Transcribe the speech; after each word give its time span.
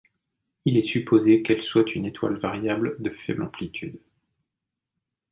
Il 0.65 0.77
est 0.77 0.81
supposé 0.81 1.43
qu'elle 1.43 1.61
soit 1.61 1.93
une 1.93 2.07
étoile 2.07 2.35
variable 2.39 2.95
de 3.03 3.11
faible 3.11 3.43
amplitude. 3.43 3.99